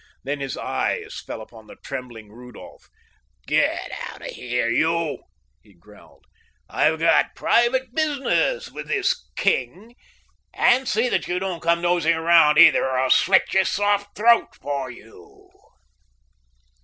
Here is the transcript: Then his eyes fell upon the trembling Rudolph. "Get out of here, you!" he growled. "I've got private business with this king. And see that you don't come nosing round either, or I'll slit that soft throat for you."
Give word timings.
Then 0.23 0.39
his 0.39 0.57
eyes 0.57 1.19
fell 1.23 1.41
upon 1.43 1.67
the 1.67 1.75
trembling 1.75 2.31
Rudolph. 2.31 2.89
"Get 3.45 3.91
out 4.09 4.21
of 4.21 4.31
here, 4.31 4.67
you!" 4.67 5.25
he 5.61 5.75
growled. 5.75 6.25
"I've 6.67 6.97
got 6.97 7.35
private 7.35 7.93
business 7.93 8.71
with 8.71 8.87
this 8.87 9.29
king. 9.35 9.95
And 10.55 10.87
see 10.87 11.07
that 11.09 11.27
you 11.27 11.37
don't 11.37 11.61
come 11.61 11.83
nosing 11.83 12.15
round 12.17 12.57
either, 12.57 12.83
or 12.83 12.97
I'll 12.97 13.11
slit 13.11 13.43
that 13.53 13.67
soft 13.67 14.17
throat 14.17 14.55
for 14.55 14.89
you." 14.89 15.51